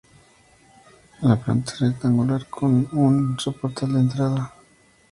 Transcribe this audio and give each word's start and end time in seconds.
La 1.21 1.35
planta 1.37 1.73
es 1.73 1.79
rectangular 1.81 2.47
con 2.47 2.89
un 2.93 3.37
soportal 3.39 3.93
de 3.93 3.99
entrada. 3.99 4.51